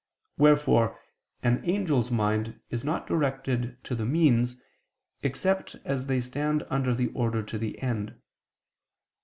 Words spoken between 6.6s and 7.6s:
under the order to